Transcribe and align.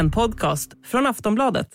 en 0.00 0.10
podcast 0.10 0.72
från 0.86 1.06
Aftonbladet. 1.06 1.68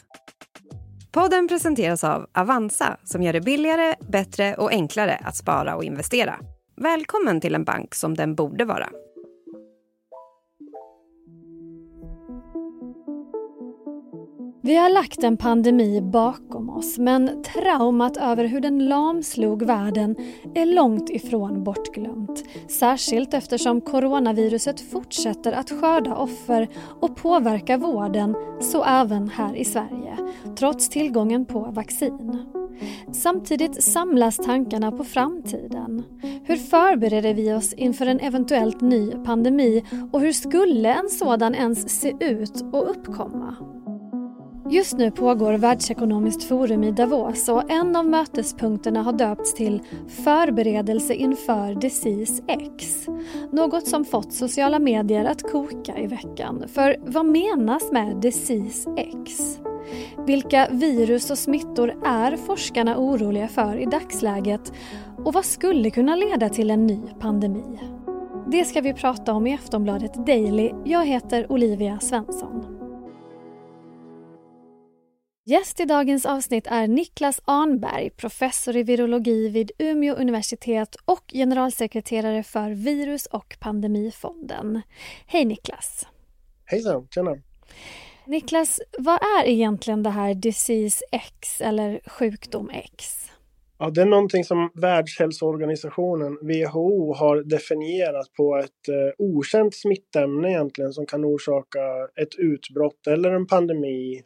Podden 1.12 1.48
presenteras 1.48 2.04
av 2.04 2.26
Avanza 2.34 2.98
som 3.04 3.24
gör 3.24 3.34
det 3.34 3.42
billigare, 3.42 3.96
bättre 4.12 4.56
och 4.56 4.72
enklare 4.72 5.22
att 5.24 5.36
spara 5.36 5.76
och 5.76 5.84
investera. 5.84 6.40
Välkommen 6.82 7.42
till 7.42 7.56
en 7.56 7.64
bank 7.64 7.96
som 7.96 8.14
den 8.14 8.36
borde 8.36 8.66
vara. 8.66 8.90
Vi 14.66 14.76
har 14.76 14.90
lagt 14.90 15.24
en 15.24 15.38
pandemi 15.38 16.02
bakom 16.02 16.70
oss 16.70 16.98
men 16.98 17.44
traumat 17.44 18.18
över 18.18 18.46
hur 18.46 18.60
den 18.60 18.86
lamslog 18.86 19.64
världen 19.64 20.16
är 20.56 20.66
långt 20.66 21.10
ifrån 21.10 21.64
bortglömt. 21.64 22.44
Särskilt 22.68 23.34
eftersom 23.34 23.82
coronaviruset 23.82 24.82
fortsätter 24.82 25.52
att 25.52 25.70
skörda 25.70 26.16
offer 26.16 26.68
och 27.02 27.16
påverka 27.16 27.78
vården, 27.78 28.36
så 28.60 28.84
även 28.84 29.30
här 29.30 29.56
i 29.56 29.66
Sverige, 29.66 30.18
trots 30.58 30.90
tillgången 30.90 31.46
på 31.46 31.60
vaccin. 31.60 32.46
Samtidigt 33.12 33.84
samlas 33.84 34.38
tankarna 34.38 34.92
på 34.92 35.04
framtiden. 35.04 36.04
Hur 36.44 36.58
förbereder 36.58 37.34
vi 37.34 37.54
oss 37.54 37.74
inför 37.74 38.06
en 38.06 38.20
eventuellt 38.20 38.82
ny 38.82 39.12
pandemi 39.12 39.84
och 40.12 40.22
hur 40.22 40.32
skulle 40.32 40.94
en 40.94 41.10
sådan 41.10 41.56
ens 41.56 42.00
se 42.02 42.14
ut 42.20 42.64
och 42.74 42.90
uppkomma? 42.90 43.56
Just 44.70 44.98
nu 44.98 45.12
pågår 45.12 45.54
Världsekonomiskt 45.54 46.44
forum 46.44 46.84
i 46.84 46.92
Davos 46.92 47.50
och 47.50 47.72
en 47.72 47.96
av 47.96 48.06
mötespunkterna 48.06 49.02
har 49.02 49.14
döpts 49.14 49.54
till 49.54 49.82
Förberedelse 50.08 51.14
inför 51.14 51.76
Disease 51.76 52.44
X. 52.48 53.06
Något 53.52 53.88
som 53.88 54.06
fått 54.06 54.34
sociala 54.34 54.80
medier 54.80 55.26
att 55.26 55.52
koka 55.52 55.98
i 55.98 56.08
veckan. 56.08 56.64
För 56.68 56.98
vad 57.06 57.26
menas 57.26 57.92
med 57.92 58.18
Disease 58.18 58.90
X? 58.98 59.60
Vilka 60.26 60.68
virus 60.72 61.32
och 61.32 61.38
smittor 61.38 61.94
är 62.06 62.38
forskarna 62.38 62.98
oroliga 62.98 63.48
för 63.48 63.78
i 63.78 63.86
dagsläget? 63.86 64.74
Och 65.18 65.34
vad 65.34 65.46
skulle 65.46 65.90
kunna 65.90 66.16
leda 66.16 66.50
till 66.50 66.72
en 66.72 66.88
ny 66.88 67.02
pandemi? 67.20 67.80
Det 68.52 68.66
ska 68.66 68.82
vi 68.82 68.94
prata 68.94 69.34
om 69.34 69.48
i 69.48 69.54
Aftonbladet 69.54 70.26
Daily. 70.26 70.72
Jag 70.86 71.06
heter 71.06 71.52
Olivia 71.52 72.00
Svensson. 72.00 72.75
Gäst 75.48 75.80
i 75.80 75.86
dagens 75.86 76.26
avsnitt 76.26 76.68
är 76.68 76.88
Niklas 76.88 77.42
Arnberg, 77.46 78.10
professor 78.10 78.76
i 78.76 78.84
virologi 78.84 79.50
vid 79.50 79.72
Umeå 79.80 80.16
universitet 80.16 80.96
och 81.06 81.24
generalsekreterare 81.34 82.44
för 82.44 82.70
Virus 82.70 83.26
och 83.26 83.56
pandemifonden. 83.60 84.82
Hej 85.28 85.46
Niklas! 85.46 86.08
Hejsan, 86.66 87.08
tjena! 87.12 87.38
Niklas, 88.26 88.80
vad 88.98 89.16
är 89.16 89.48
egentligen 89.48 90.04
det 90.04 90.10
här 90.10 90.34
Disease 90.34 91.06
X 91.12 91.62
eller 91.62 92.00
sjukdom 92.06 92.70
X? 92.70 93.06
Ja, 93.78 93.90
det 93.90 94.02
är 94.02 94.06
någonting 94.06 94.44
som 94.44 94.72
Världshälsoorganisationen, 94.74 96.38
WHO, 96.42 97.14
har 97.14 97.44
definierat 97.44 98.34
på 98.38 98.58
ett 98.58 98.88
eh, 98.90 99.26
okänt 99.26 99.76
smittämne 99.76 100.50
egentligen 100.50 100.94
som 100.94 101.06
kan 101.06 101.26
orsaka 101.26 101.80
ett 102.22 102.36
utbrott 102.38 103.08
eller 103.08 103.32
en 103.32 103.48
pandemi 103.48 104.24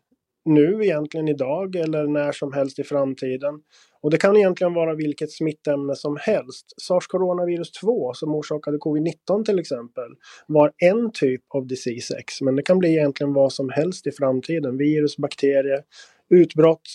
nu 0.50 0.83
egentligen 0.83 1.28
idag 1.28 1.75
eller 1.75 2.08
när 2.08 2.31
som 2.31 2.53
helst 2.53 2.80
i 2.80 2.83
framtiden. 2.83 3.61
Och 4.02 4.11
det 4.11 4.17
kan 4.17 4.38
egentligen 4.38 4.73
vara 4.73 4.95
vilket 4.95 5.31
smittämne 5.31 5.95
som 5.95 6.17
helst. 6.22 6.66
Sars 6.81 7.08
coronavirus 7.08 7.72
2 7.72 8.14
som 8.14 8.36
orsakade 8.36 8.77
covid-19 8.77 9.45
till 9.45 9.59
exempel 9.59 10.11
var 10.47 10.72
en 10.77 11.11
typ 11.11 11.42
av 11.50 11.67
disease 11.67 12.17
X 12.17 12.42
men 12.42 12.55
det 12.55 12.64
kan 12.64 12.80
bli 12.80 12.89
egentligen 12.89 13.33
vad 13.33 13.53
som 13.53 13.70
helst 13.70 14.08
i 14.08 14.11
framtiden. 14.11 14.77
Virus, 14.77 15.17
bakterie, 15.17 15.83
utbrott, 16.30 16.89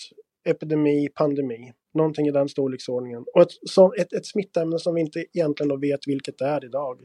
epidemi, 0.45 1.09
pandemi. 1.15 1.73
Någonting 1.93 2.27
i 2.27 2.31
den 2.31 2.49
storleksordningen. 2.49 3.25
Och 3.33 3.41
ett, 3.41 3.51
så, 3.69 3.93
ett, 3.93 4.13
ett 4.13 4.25
smittämne 4.25 4.79
som 4.79 4.95
vi 4.95 5.01
inte 5.01 5.25
egentligen 5.33 5.79
vet 5.79 6.07
vilket 6.07 6.37
det 6.37 6.45
är 6.45 6.65
idag. 6.65 6.99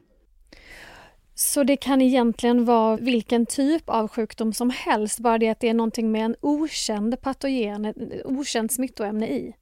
Så 1.43 1.63
det 1.63 1.77
kan 1.77 2.03
egentligen 2.03 2.65
vara 2.65 2.97
vilken 2.97 3.47
typ 3.47 3.83
av 3.87 4.09
sjukdom 4.09 4.53
som 4.53 4.71
helst, 4.71 5.19
bara 5.19 5.39
det 5.39 5.49
att 5.49 5.61
det 5.61 5.69
är 5.69 5.75
någonting 5.75 6.13
med 6.13 6.25
en 6.25 6.37
okänd 6.41 7.23
patogen, 7.23 7.85
ett 7.85 7.97
okänt 8.25 8.73
smittoämne 8.73 9.29
i? 9.29 9.55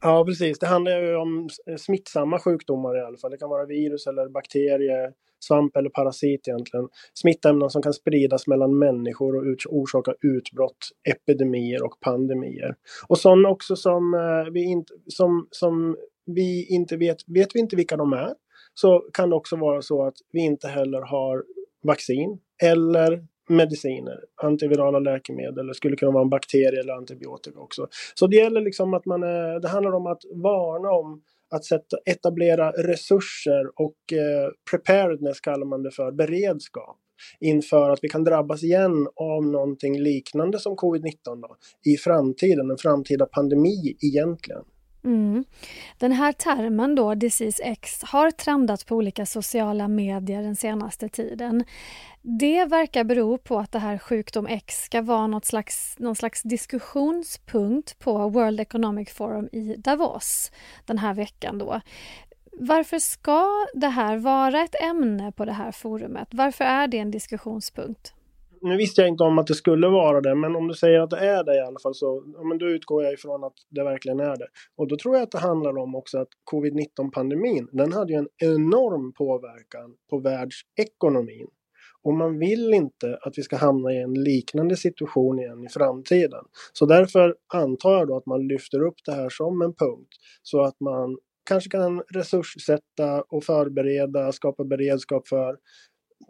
Ja, 0.00 0.24
precis. 0.24 0.58
Det 0.58 0.66
handlar 0.66 1.02
ju 1.02 1.16
om 1.16 1.48
eh, 1.66 1.76
smittsamma 1.76 2.38
sjukdomar 2.38 2.98
i 2.98 3.00
alla 3.00 3.16
fall. 3.16 3.30
Det 3.30 3.36
kan 3.36 3.48
vara 3.48 3.66
virus 3.66 4.06
eller 4.06 4.28
bakterier, 4.28 5.12
svamp 5.40 5.76
eller 5.76 5.90
parasit 5.90 6.48
egentligen. 6.48 6.88
Smittämnen 7.14 7.70
som 7.70 7.82
kan 7.82 7.92
spridas 7.92 8.46
mellan 8.46 8.78
människor 8.78 9.36
och 9.36 9.56
orsaka 9.66 10.14
utbrott, 10.20 10.88
epidemier 11.08 11.84
och 11.84 12.00
pandemier. 12.00 12.74
Och 13.08 13.18
sådana 13.18 13.48
också 13.48 13.76
som, 13.76 14.14
eh, 14.14 14.52
vi 14.52 14.64
inte, 14.64 14.94
som, 15.06 15.48
som 15.50 15.96
vi 16.26 16.66
inte 16.68 16.96
vet, 16.96 17.16
vet 17.26 17.54
vi 17.54 17.60
inte 17.60 17.76
vilka 17.76 17.96
de 17.96 18.12
är 18.12 18.32
så 18.80 19.04
kan 19.12 19.30
det 19.30 19.36
också 19.36 19.56
vara 19.56 19.82
så 19.82 20.06
att 20.06 20.14
vi 20.32 20.40
inte 20.40 20.68
heller 20.68 21.00
har 21.00 21.44
vaccin 21.82 22.38
eller 22.62 23.24
mediciner, 23.48 24.20
antivirala 24.42 24.98
läkemedel, 24.98 25.66
det 25.66 25.74
skulle 25.74 25.96
kunna 25.96 26.12
vara 26.12 26.22
en 26.22 26.30
bakterie 26.30 26.80
eller 26.80 26.92
antibiotika 26.92 27.60
också. 27.60 27.88
Så 28.14 28.26
det 28.26 28.36
gäller 28.36 28.60
liksom 28.60 28.94
att 28.94 29.06
man, 29.06 29.22
eh, 29.22 29.60
det 29.62 29.68
handlar 29.68 29.92
om 29.92 30.06
att 30.06 30.22
varna 30.30 30.90
om 30.90 31.22
att 31.50 31.64
sätta, 31.64 31.96
etablera 32.06 32.70
resurser 32.70 33.80
och 33.80 34.12
eh, 34.12 34.50
preparedness 34.70 35.40
kallar 35.40 35.66
man 35.66 35.82
det 35.82 35.90
för, 35.90 36.12
beredskap 36.12 36.96
inför 37.40 37.90
att 37.90 37.98
vi 38.02 38.08
kan 38.08 38.24
drabbas 38.24 38.62
igen 38.62 39.08
av 39.16 39.44
någonting 39.44 40.00
liknande 40.00 40.58
som 40.58 40.76
covid-19 40.76 41.44
i 41.86 41.96
framtiden, 41.96 42.70
en 42.70 42.78
framtida 42.78 43.26
pandemi 43.26 43.96
egentligen. 44.02 44.62
Mm. 45.06 45.44
Den 45.98 46.12
här 46.12 46.32
termen 46.32 46.94
då, 46.94 47.14
Disease 47.14 47.62
X, 47.62 48.02
har 48.02 48.30
trendat 48.30 48.86
på 48.86 48.96
olika 48.96 49.26
sociala 49.26 49.88
medier 49.88 50.42
den 50.42 50.56
senaste 50.56 51.08
tiden. 51.08 51.64
Det 52.22 52.64
verkar 52.64 53.04
bero 53.04 53.38
på 53.38 53.58
att 53.58 53.72
det 53.72 53.78
här 53.78 53.98
sjukdom 53.98 54.46
X 54.46 54.84
ska 54.84 55.02
vara 55.02 55.26
något 55.26 55.44
slags, 55.44 55.98
någon 55.98 56.16
slags 56.16 56.42
diskussionspunkt 56.42 57.98
på 57.98 58.28
World 58.28 58.60
Economic 58.60 59.10
Forum 59.10 59.48
i 59.52 59.74
Davos 59.78 60.52
den 60.84 60.98
här 60.98 61.14
veckan 61.14 61.58
då. 61.58 61.80
Varför 62.52 62.98
ska 62.98 63.66
det 63.74 63.88
här 63.88 64.16
vara 64.16 64.62
ett 64.62 64.82
ämne 64.82 65.32
på 65.32 65.44
det 65.44 65.52
här 65.52 65.72
forumet? 65.72 66.28
Varför 66.30 66.64
är 66.64 66.88
det 66.88 66.98
en 66.98 67.10
diskussionspunkt? 67.10 68.15
Nu 68.60 68.76
visste 68.76 69.00
jag 69.00 69.08
inte 69.08 69.24
om 69.24 69.38
att 69.38 69.46
det 69.46 69.54
skulle 69.54 69.88
vara 69.88 70.20
det, 70.20 70.34
men 70.34 70.56
om 70.56 70.68
du 70.68 70.74
säger 70.74 71.00
att 71.00 71.10
det 71.10 71.18
är 71.18 71.44
det 71.44 71.56
i 71.56 71.60
alla 71.60 71.78
fall 71.78 71.94
så 71.94 72.24
ja, 72.34 72.44
men 72.44 72.58
då 72.58 72.68
utgår 72.68 73.04
jag 73.04 73.12
ifrån 73.12 73.44
att 73.44 73.54
det 73.70 73.84
verkligen 73.84 74.20
är 74.20 74.36
det. 74.36 74.46
Och 74.76 74.88
då 74.88 74.96
tror 74.96 75.14
jag 75.14 75.22
att 75.22 75.30
det 75.30 75.38
handlar 75.38 75.78
om 75.78 75.94
också 75.94 76.18
att 76.18 76.28
covid-19 76.52 77.10
pandemin, 77.12 77.68
den 77.72 77.92
hade 77.92 78.12
ju 78.12 78.18
en 78.18 78.28
enorm 78.38 79.12
påverkan 79.12 79.94
på 80.10 80.18
världsekonomin. 80.18 81.46
Och 82.02 82.14
man 82.14 82.38
vill 82.38 82.74
inte 82.74 83.18
att 83.22 83.38
vi 83.38 83.42
ska 83.42 83.56
hamna 83.56 83.92
i 83.92 84.02
en 84.02 84.14
liknande 84.14 84.76
situation 84.76 85.38
igen 85.38 85.64
i 85.64 85.68
framtiden. 85.68 86.44
Så 86.72 86.86
därför 86.86 87.34
antar 87.54 87.92
jag 87.92 88.08
då 88.08 88.16
att 88.16 88.26
man 88.26 88.48
lyfter 88.48 88.86
upp 88.86 88.96
det 89.06 89.12
här 89.12 89.28
som 89.28 89.62
en 89.62 89.74
punkt 89.74 90.08
så 90.42 90.62
att 90.62 90.80
man 90.80 91.16
kanske 91.48 91.70
kan 91.70 92.00
resurssätta 92.00 93.22
och 93.28 93.44
förbereda, 93.44 94.32
skapa 94.32 94.64
beredskap 94.64 95.28
för 95.28 95.56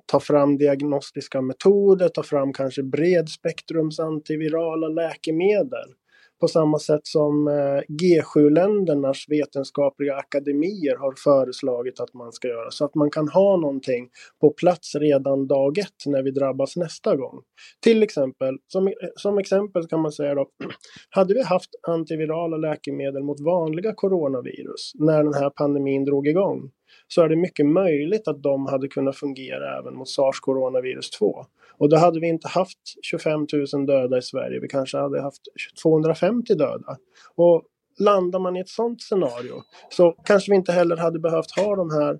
ta 0.06 0.20
fram 0.20 0.56
diagnostiska 0.58 1.40
metoder, 1.40 2.08
ta 2.08 2.22
fram 2.22 2.52
kanske 2.52 2.82
bredspektrums 2.82 4.00
antivirala 4.00 4.88
läkemedel. 4.88 5.94
På 6.40 6.48
samma 6.48 6.78
sätt 6.78 7.00
som 7.02 7.48
eh, 7.48 7.80
G7-ländernas 8.02 9.24
vetenskapliga 9.28 10.16
akademier 10.16 10.96
har 10.96 11.14
föreslagit 11.24 12.00
att 12.00 12.14
man 12.14 12.32
ska 12.32 12.48
göra. 12.48 12.70
Så 12.70 12.84
att 12.84 12.94
man 12.94 13.10
kan 13.10 13.28
ha 13.28 13.56
någonting 13.56 14.08
på 14.40 14.50
plats 14.50 14.94
redan 14.94 15.46
dag 15.46 15.78
ett 15.78 16.06
när 16.06 16.22
vi 16.22 16.30
drabbas 16.30 16.76
nästa 16.76 17.16
gång. 17.16 17.42
Till 17.82 18.02
exempel, 18.02 18.58
som, 18.66 18.92
som 19.16 19.38
exempel 19.38 19.86
kan 19.86 20.00
man 20.00 20.12
säga 20.12 20.34
då, 20.34 20.48
hade 21.10 21.34
vi 21.34 21.42
haft 21.42 21.70
antivirala 21.88 22.56
läkemedel 22.56 23.22
mot 23.22 23.40
vanliga 23.40 23.94
coronavirus 23.94 24.92
när 24.94 25.24
den 25.24 25.34
här 25.34 25.50
pandemin 25.50 26.04
drog 26.04 26.28
igång 26.28 26.70
så 27.08 27.22
är 27.22 27.28
det 27.28 27.36
mycket 27.36 27.66
möjligt 27.66 28.28
att 28.28 28.42
de 28.42 28.66
hade 28.66 28.88
kunnat 28.88 29.16
fungera 29.16 29.78
även 29.78 29.94
mot 29.94 30.08
sars 30.08 30.40
coronavirus 30.40 31.10
2. 31.10 31.46
Och 31.78 31.88
då 31.88 31.96
hade 31.96 32.20
vi 32.20 32.28
inte 32.28 32.48
haft 32.48 32.78
25 33.02 33.46
000 33.72 33.86
döda 33.86 34.18
i 34.18 34.22
Sverige, 34.22 34.60
vi 34.60 34.68
kanske 34.68 34.98
hade 34.98 35.22
haft 35.22 35.42
250 35.82 36.54
döda. 36.54 36.96
Och 37.34 37.62
landar 37.98 38.38
man 38.38 38.56
i 38.56 38.60
ett 38.60 38.68
sådant 38.68 39.02
scenario 39.02 39.62
så 39.90 40.12
kanske 40.12 40.50
vi 40.50 40.56
inte 40.56 40.72
heller 40.72 40.96
hade 40.96 41.18
behövt 41.18 41.50
ha 41.50 41.76
de 41.76 41.90
här 41.90 42.18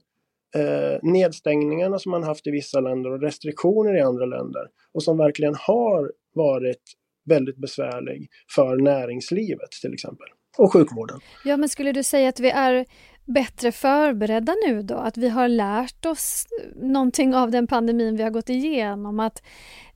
eh, 0.55 0.99
nedstängningarna 1.03 1.99
som 1.99 2.11
man 2.11 2.23
haft 2.23 2.47
i 2.47 2.51
vissa 2.51 2.81
länder 2.81 3.13
och 3.13 3.21
restriktioner 3.21 3.97
i 3.97 4.01
andra 4.01 4.27
länder 4.27 4.63
och 4.93 5.03
som 5.03 5.19
verkligen 5.19 5.55
har 5.55 6.13
varit 6.35 6.83
väldigt 7.25 7.57
besvärlig 7.57 8.29
för 8.55 8.77
näringslivet 8.77 9.71
till 9.83 9.95
exempel 9.95 10.27
och 10.59 10.73
sjukvården. 10.73 11.21
Ja, 11.45 11.57
men 11.57 11.69
skulle 11.69 11.93
du 11.93 12.03
säga 12.03 12.29
att 12.29 12.41
vi 12.41 12.51
är 12.51 12.87
bättre 13.27 13.73
förberedda 13.73 14.55
nu 14.67 14.83
då? 14.83 14.95
Att 14.95 15.17
vi 15.17 15.29
har 15.29 15.49
lärt 15.49 16.07
oss 16.07 16.47
någonting 16.77 17.35
av 17.35 17.51
den 17.51 17.67
pandemin 17.67 18.17
vi 18.17 18.23
har 18.23 18.31
gått 18.31 18.49
igenom? 18.49 19.21
Att 19.21 19.43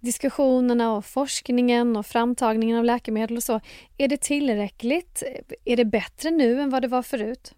diskussionerna 0.01 0.97
och 0.97 1.05
forskningen 1.05 1.97
och 1.97 2.07
framtagningen 2.07 2.79
av 2.79 2.85
läkemedel 2.85 3.37
och 3.37 3.43
så, 3.43 3.61
är 3.99 4.09
det 4.09 4.21
tillräckligt? 4.21 5.23
Är 5.65 5.77
det 5.77 5.85
bättre 5.85 6.31
nu 6.31 6.61
än 6.61 6.71
vad 6.71 6.83
det 6.83 6.89
var 6.89 7.03
förut? 7.03 7.55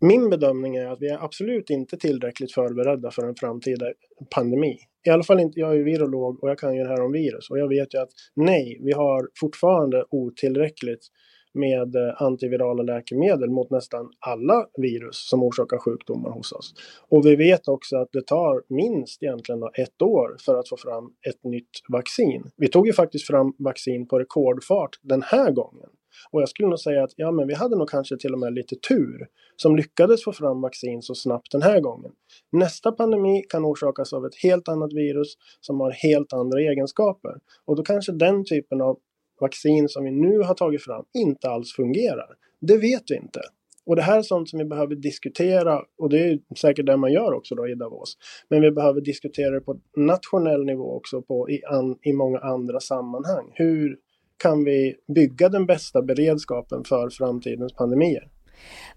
Min 0.00 0.30
bedömning 0.30 0.76
är 0.76 0.86
att 0.86 1.00
vi 1.00 1.08
är 1.08 1.24
absolut 1.24 1.70
inte 1.70 1.96
tillräckligt 1.96 2.52
förberedda 2.52 3.10
för 3.10 3.28
en 3.28 3.34
framtida 3.34 3.86
pandemi. 4.34 4.78
I 5.06 5.10
alla 5.10 5.22
fall 5.22 5.40
inte, 5.40 5.60
jag 5.60 5.70
är 5.70 5.74
ju 5.74 5.84
virolog 5.84 6.42
och 6.42 6.50
jag 6.50 6.58
kan 6.58 6.76
ju 6.76 6.82
det 6.82 6.88
här 6.88 7.00
om 7.00 7.12
virus 7.12 7.50
och 7.50 7.58
jag 7.58 7.68
vet 7.68 7.94
ju 7.94 7.98
att 7.98 8.10
nej, 8.36 8.80
vi 8.84 8.92
har 8.92 9.28
fortfarande 9.40 10.04
otillräckligt 10.10 11.06
med 11.54 11.96
eh, 11.96 12.22
antivirala 12.22 12.82
läkemedel 12.82 13.50
mot 13.50 13.70
nästan 13.70 14.10
alla 14.18 14.66
virus 14.76 15.28
som 15.28 15.42
orsakar 15.42 15.78
sjukdomar 15.78 16.30
hos 16.30 16.52
oss. 16.52 16.74
Och 17.08 17.26
vi 17.26 17.36
vet 17.36 17.68
också 17.68 17.96
att 17.96 18.08
det 18.12 18.26
tar 18.26 18.62
minst 18.68 19.22
egentligen 19.22 19.62
ett 19.74 20.02
år 20.02 20.36
för 20.44 20.54
att 20.54 20.68
få 20.68 20.76
fram 20.76 21.04
ett 21.28 21.44
nytt 21.44 21.70
vaccin. 21.88 22.50
Vi 22.56 22.68
tog 22.68 22.86
ju 22.86 22.92
faktiskt 22.92 23.26
fram 23.26 23.54
vaccin 23.58 24.08
på 24.08 24.18
rekordfart 24.18 24.98
den 25.02 25.22
här 25.22 25.50
gången. 25.50 25.88
Och 26.30 26.42
jag 26.42 26.48
skulle 26.48 26.68
nog 26.68 26.80
säga 26.80 27.04
att 27.04 27.12
ja, 27.16 27.30
men 27.30 27.48
vi 27.48 27.54
hade 27.54 27.76
nog 27.76 27.88
kanske 27.90 28.16
till 28.16 28.32
och 28.32 28.38
med 28.38 28.54
lite 28.54 28.76
tur 28.76 29.26
som 29.56 29.76
lyckades 29.76 30.24
få 30.24 30.32
fram 30.32 30.60
vaccin 30.60 31.02
så 31.02 31.14
snabbt 31.14 31.52
den 31.52 31.62
här 31.62 31.80
gången. 31.80 32.12
Nästa 32.52 32.92
pandemi 32.92 33.42
kan 33.48 33.64
orsakas 33.64 34.12
av 34.12 34.26
ett 34.26 34.34
helt 34.42 34.68
annat 34.68 34.92
virus 34.92 35.34
som 35.60 35.80
har 35.80 35.90
helt 35.90 36.32
andra 36.32 36.60
egenskaper. 36.60 37.34
Och 37.64 37.76
då 37.76 37.82
kanske 37.82 38.12
den 38.12 38.44
typen 38.44 38.80
av 38.80 38.98
vaccin 39.40 39.88
som 39.88 40.04
vi 40.04 40.10
nu 40.10 40.38
har 40.38 40.54
tagit 40.54 40.84
fram 40.84 41.04
inte 41.14 41.50
alls 41.50 41.72
fungerar. 41.72 42.28
Det 42.60 42.76
vet 42.76 43.02
vi 43.10 43.16
inte. 43.16 43.40
Och 43.86 43.96
det 43.96 44.02
här 44.02 44.18
är 44.18 44.22
sånt 44.22 44.48
som 44.48 44.58
vi 44.58 44.64
behöver 44.64 44.94
diskutera 44.94 45.82
och 45.98 46.10
det 46.10 46.18
är 46.18 46.38
säkert 46.60 46.86
det 46.86 46.96
man 46.96 47.12
gör 47.12 47.32
också 47.32 47.54
då 47.54 47.68
i 47.68 47.74
Davos. 47.74 48.16
Men 48.48 48.60
vi 48.60 48.70
behöver 48.70 49.00
diskutera 49.00 49.50
det 49.50 49.60
på 49.60 49.80
nationell 49.96 50.64
nivå 50.64 50.96
också 50.96 51.22
på, 51.22 51.50
i, 51.50 51.64
an, 51.64 51.98
i 52.02 52.12
många 52.12 52.38
andra 52.38 52.80
sammanhang. 52.80 53.52
Hur 53.54 53.96
kan 54.36 54.64
vi 54.64 54.96
bygga 55.14 55.48
den 55.48 55.66
bästa 55.66 56.02
beredskapen 56.02 56.84
för 56.84 57.10
framtidens 57.10 57.72
pandemier? 57.72 58.28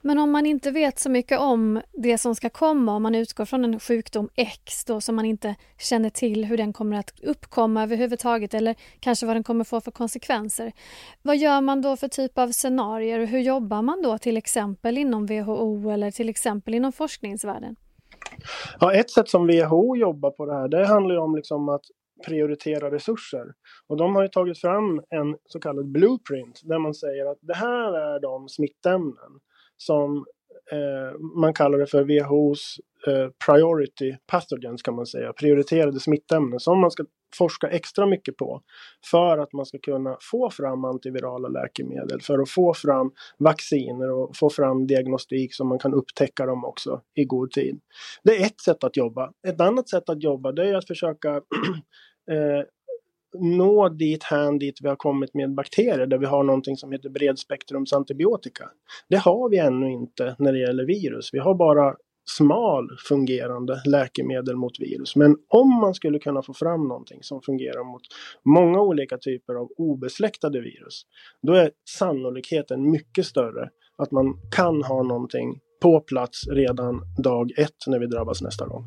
Men 0.02 0.20
om 0.20 0.32
man 0.32 0.46
inte 0.46 0.72
vet 0.72 1.00
så 1.00 1.10
mycket 1.10 1.40
om 1.40 1.82
det 1.92 2.18
som 2.18 2.36
ska 2.36 2.50
komma, 2.50 2.96
om 2.96 3.04
man 3.04 3.16
utgår 3.16 3.46
från 3.46 3.66
en 3.66 3.80
sjukdom 3.80 4.30
X 4.36 4.86
då 4.86 5.02
som 5.02 5.16
man 5.16 5.26
inte 5.26 5.56
känner 5.80 6.10
till 6.10 6.46
hur 6.46 6.58
den 6.58 6.74
kommer 6.74 6.98
att 6.98 7.20
uppkomma 7.24 7.84
överhuvudtaget 7.84 8.54
eller 8.54 8.76
kanske 9.00 9.26
vad 9.26 9.36
den 9.36 9.44
kommer 9.44 9.64
få 9.64 9.82
för 9.82 9.92
konsekvenser. 9.92 10.72
Vad 11.22 11.38
gör 11.38 11.62
man 11.62 11.82
då 11.82 11.96
för 11.96 12.08
typ 12.08 12.38
av 12.38 12.52
scenarier 12.52 13.20
och 13.20 13.28
hur 13.28 13.40
jobbar 13.40 13.82
man 13.82 14.02
då 14.02 14.18
till 14.18 14.38
exempel 14.38 14.98
inom 14.98 15.26
WHO 15.26 15.90
eller 15.90 16.12
till 16.12 16.30
exempel 16.30 16.74
inom 16.74 16.92
forskningsvärlden? 16.92 17.76
Ja, 18.80 18.94
ett 18.94 19.12
sätt 19.12 19.30
som 19.30 19.48
WHO 19.48 19.96
jobbar 19.96 20.32
på 20.32 20.46
det 20.46 20.54
här, 20.54 20.68
det 20.68 20.88
handlar 20.88 21.16
ju 21.16 21.22
om 21.22 21.36
liksom 21.36 21.70
att 21.70 21.86
prioritera 22.26 22.92
resurser. 22.92 23.46
Och 23.88 23.98
de 23.98 24.16
har 24.16 24.22
ju 24.22 24.28
tagit 24.28 24.62
fram 24.62 25.02
en 25.10 25.38
så 25.46 25.60
kallad 25.60 25.92
blueprint 25.92 26.62
där 26.64 26.80
man 26.80 26.94
säger 26.94 27.26
att 27.32 27.38
det 27.42 27.56
här 27.56 27.94
är 27.94 28.20
de 28.22 28.50
smittämnen 28.50 29.40
som 29.86 30.26
eh, 30.72 31.20
man 31.20 31.54
kallar 31.54 31.78
det 31.78 31.88
för 31.88 32.04
WHOs 32.04 32.78
eh, 33.08 33.30
priority 33.46 34.16
pathogens 34.28 34.82
kan 34.82 34.96
man 34.96 35.06
säga, 35.06 35.34
prioriterade 35.34 36.00
smittämnen 36.00 36.60
som 36.60 36.80
man 36.80 36.92
ska 36.92 37.06
forska 37.36 37.68
extra 37.68 38.06
mycket 38.06 38.38
på 38.38 38.62
för 39.12 39.38
att 39.38 39.54
man 39.54 39.66
ska 39.66 39.78
kunna 39.80 40.18
få 40.32 40.50
fram 40.50 40.86
antivirala 40.86 41.48
läkemedel, 41.48 42.22
för 42.22 42.40
att 42.40 42.50
få 42.50 42.74
fram 42.74 43.12
vacciner 43.38 44.12
och 44.12 44.38
få 44.38 44.50
fram 44.50 44.88
diagnostik 44.88 45.54
så 45.54 45.66
man 45.66 45.80
kan 45.80 45.94
upptäcka 45.94 46.46
dem 46.46 46.66
också 46.66 47.02
i 47.16 47.26
god 47.26 47.52
tid. 47.52 47.80
Det 48.24 48.42
är 48.42 48.46
ett 48.46 48.62
sätt 48.62 48.84
att 48.84 48.98
jobba. 48.98 49.32
Ett 49.48 49.62
annat 49.62 49.90
sätt 49.90 50.10
att 50.10 50.24
jobba 50.24 50.52
det 50.52 50.70
är 50.70 50.76
att 50.76 50.88
försöka 50.88 51.30
eh, 52.32 52.64
nå 53.34 53.90
dit 53.90 54.24
hän 54.24 54.60
dit 54.60 54.80
vi 54.82 54.88
har 54.88 54.96
kommit 54.96 55.34
med 55.34 55.54
bakterier 55.54 56.06
där 56.08 56.18
vi 56.18 56.26
har 56.26 56.44
någonting 56.44 56.78
som 56.78 56.92
heter 56.92 57.10
bredspektrumsantibiotika. 57.10 58.70
Det 59.10 59.18
har 59.18 59.50
vi 59.50 59.58
ännu 59.58 59.92
inte 59.92 60.36
när 60.40 60.54
det 60.54 60.60
gäller 60.60 60.86
virus. 60.86 61.30
Vi 61.34 61.40
har 61.40 61.56
bara 61.56 61.96
smal 62.26 62.90
fungerande 63.08 63.82
läkemedel 63.86 64.56
mot 64.56 64.80
virus. 64.80 65.16
Men 65.16 65.38
om 65.48 65.70
man 65.70 65.94
skulle 65.94 66.20
kunna 66.20 66.42
få 66.42 66.54
fram 66.54 66.88
någonting 66.88 67.24
som 67.24 67.42
fungerar 67.42 67.84
mot 67.84 68.02
många 68.46 68.82
olika 68.82 69.18
typer 69.18 69.54
av 69.54 69.70
obesläktade 69.78 70.62
virus, 70.62 71.06
då 71.42 71.54
är 71.54 71.72
sannolikheten 71.90 72.92
mycket 72.92 73.26
större 73.26 73.70
att 73.98 74.12
man 74.12 74.40
kan 74.56 74.84
ha 74.84 75.04
någonting 75.04 75.60
på 75.82 76.00
plats 76.00 76.48
redan 76.48 77.02
dag 77.24 77.52
ett 77.58 77.88
när 77.88 78.00
vi 78.00 78.06
drabbas 78.06 78.42
nästa 78.42 78.68
gång. 78.68 78.84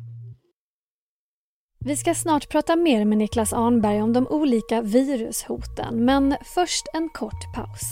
Vi 1.87 1.97
ska 1.97 2.15
snart 2.15 2.49
prata 2.49 2.75
mer 2.75 3.05
med 3.05 3.17
Niklas 3.17 3.53
Arnberg 3.53 4.01
om 4.01 4.13
de 4.13 4.27
olika 4.27 4.81
virushoten, 4.81 6.05
men 6.05 6.37
först 6.55 6.85
en 6.93 7.09
kort 7.09 7.53
paus. 7.53 7.83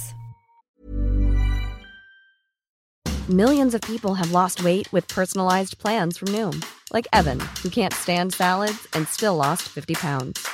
Millions 3.30 3.76
of 3.76 3.82
people 3.82 4.14
have 4.14 4.32
lost 4.32 4.64
weight 4.64 4.94
with 4.94 5.16
personalized 5.16 5.82
plans 5.82 6.20
from 6.20 6.28
Noom. 6.28 6.62
Like 6.94 7.08
Evan, 7.14 7.40
who 7.64 7.70
can't 7.70 7.94
stand 7.94 8.34
salads 8.34 8.88
and 8.94 9.08
still 9.08 9.36
lost 9.36 9.62
50 9.62 9.94
pounds. 9.96 10.48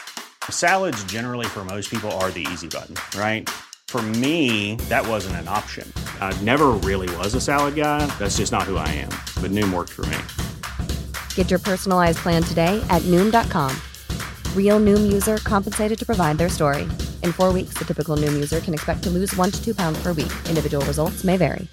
Salads 0.49 1.03
generally 1.11 1.45
for 1.45 1.65
most 1.65 1.89
people 1.89 2.11
are 2.11 2.31
the 2.31 2.47
easy 2.53 2.67
button, 2.67 2.95
right? 3.19 3.49
For 3.87 4.01
me, 4.01 4.75
that 4.89 5.07
wasn't 5.07 5.35
an 5.35 5.47
option. 5.47 5.91
I 6.21 6.43
never 6.43 6.67
really 6.89 7.17
was 7.17 7.35
a 7.35 7.41
salad 7.41 7.75
guy. 7.75 8.05
That's 8.19 8.37
just 8.37 8.51
not 8.51 8.63
who 8.63 8.77
I 8.77 8.87
am. 8.89 9.11
But 9.41 9.51
Noom 9.51 9.73
worked 9.73 9.93
for 9.93 10.05
me. 10.05 10.17
Get 11.35 11.49
your 11.51 11.59
personalized 11.59 12.19
plan 12.19 12.43
today 12.43 12.81
at 12.89 13.01
noom.com. 13.01 13.75
Real 14.55 14.79
noom 14.79 15.11
user 15.11 15.37
compensated 15.37 15.99
to 15.99 16.05
provide 16.05 16.37
their 16.37 16.49
story. 16.49 16.83
In 17.23 17.33
four 17.33 17.51
weeks, 17.53 17.73
the 17.77 17.85
typical 17.85 18.15
noom 18.15 18.33
user 18.33 18.61
can 18.61 18.73
expect 18.73 19.03
to 19.03 19.09
lose 19.09 19.35
one 19.35 19.51
to 19.51 19.61
two 19.61 19.75
pounds 19.75 20.01
per 20.01 20.13
week. 20.13 20.31
Individual 20.49 20.85
results 20.85 21.23
may 21.23 21.37
vary. 21.37 21.67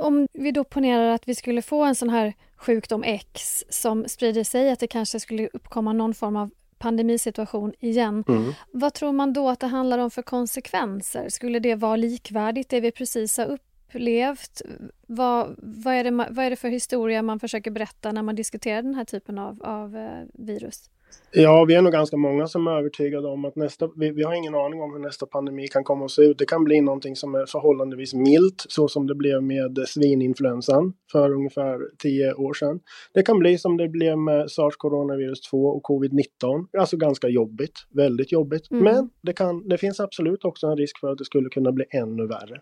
Om 0.00 0.28
vi 0.32 0.52
då 0.52 0.64
ponerar 0.64 1.14
att 1.14 1.28
vi 1.28 1.34
skulle 1.34 1.62
få 1.62 1.84
en 1.84 1.94
sån 1.94 2.10
här 2.10 2.34
sjukdom 2.56 3.02
X 3.04 3.64
som 3.70 4.08
sprider 4.08 4.44
sig, 4.44 4.70
att 4.70 4.80
det 4.80 4.86
kanske 4.86 5.20
skulle 5.20 5.48
uppkomma 5.52 5.92
någon 5.92 6.14
form 6.14 6.36
av 6.36 6.50
pandemisituation 6.78 7.72
igen. 7.80 8.24
Mm. 8.28 8.52
Vad 8.72 8.94
tror 8.94 9.12
man 9.12 9.32
då 9.32 9.48
att 9.48 9.60
det 9.60 9.66
handlar 9.66 9.98
om 9.98 10.10
för 10.10 10.22
konsekvenser? 10.22 11.28
Skulle 11.28 11.58
det 11.58 11.74
vara 11.74 11.96
likvärdigt 11.96 12.68
det 12.68 12.80
vi 12.80 12.90
precis 12.90 13.38
har 13.38 13.46
upplevt? 13.46 14.62
Vad, 15.06 15.54
vad, 15.58 15.94
är, 15.94 16.04
det, 16.04 16.10
vad 16.10 16.44
är 16.44 16.50
det 16.50 16.56
för 16.56 16.68
historia 16.68 17.22
man 17.22 17.40
försöker 17.40 17.70
berätta 17.70 18.12
när 18.12 18.22
man 18.22 18.34
diskuterar 18.34 18.82
den 18.82 18.94
här 18.94 19.04
typen 19.04 19.38
av, 19.38 19.62
av 19.62 19.96
eh, 19.96 20.24
virus? 20.34 20.90
Ja, 21.32 21.64
vi 21.64 21.74
är 21.74 21.82
nog 21.82 21.92
ganska 21.92 22.16
många 22.16 22.46
som 22.46 22.66
är 22.66 22.78
övertygade 22.78 23.28
om 23.28 23.44
att 23.44 23.56
nästa, 23.56 23.88
vi, 23.96 24.10
vi, 24.10 24.22
har 24.22 24.34
ingen 24.34 24.54
aning 24.54 24.82
om 24.82 24.92
hur 24.92 24.98
nästa 24.98 25.26
pandemi 25.26 25.68
kan 25.68 25.84
komma 25.84 26.04
att 26.04 26.10
se 26.10 26.22
ut. 26.22 26.38
Det 26.38 26.46
kan 26.46 26.64
bli 26.64 26.80
någonting 26.80 27.16
som 27.16 27.34
är 27.34 27.46
förhållandevis 27.46 28.14
milt, 28.14 28.64
så 28.68 28.88
som 28.88 29.06
det 29.06 29.14
blev 29.14 29.42
med 29.42 29.78
svininfluensan 29.88 30.92
för 31.12 31.32
ungefär 31.32 31.78
tio 31.98 32.34
år 32.34 32.54
sedan. 32.54 32.80
Det 33.14 33.22
kan 33.22 33.38
bli 33.38 33.58
som 33.58 33.76
det 33.76 33.88
blev 33.88 34.18
med 34.18 34.50
sars 34.50 34.76
coronavirus 34.76 35.40
2 35.40 35.66
och 35.66 35.82
covid-19, 35.82 36.66
alltså 36.78 36.96
ganska 36.96 37.28
jobbigt, 37.28 37.74
väldigt 37.90 38.32
jobbigt. 38.32 38.70
Mm. 38.70 38.84
Men 38.84 39.10
det, 39.22 39.32
kan, 39.32 39.68
det 39.68 39.78
finns 39.78 40.00
absolut 40.00 40.44
också 40.44 40.66
en 40.66 40.76
risk 40.76 41.00
för 41.00 41.12
att 41.12 41.18
det 41.18 41.24
skulle 41.24 41.48
kunna 41.48 41.72
bli 41.72 41.84
ännu 41.90 42.26
värre. 42.26 42.60